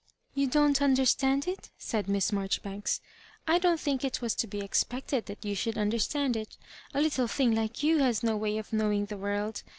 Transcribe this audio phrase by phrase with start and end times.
[0.35, 3.01] "Tou don't understand it?" said Miss Mar joribanks;
[3.47, 6.57] "I don't think it was to be expected that you should understand it
[6.95, 9.61] A little thing like you has no way of knowing the world.